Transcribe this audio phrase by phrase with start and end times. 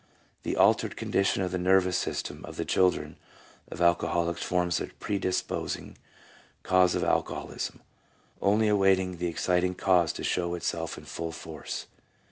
[0.41, 3.17] The altered condition of the nervous system of the children
[3.69, 5.95] of alcoholics forms a pre disposing
[6.63, 7.81] cause of alcoholism,
[8.41, 11.85] only awaiting the exciting cause to show itself in full force.